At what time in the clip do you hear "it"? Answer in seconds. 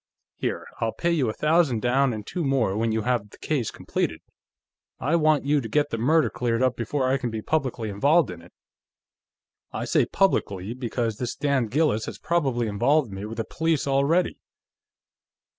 8.41-8.51